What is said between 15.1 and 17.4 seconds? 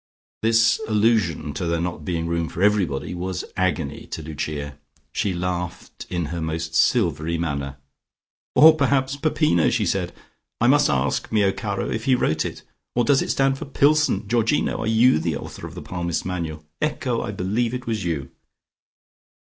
the author of the Palmist's Manual? Ecco! I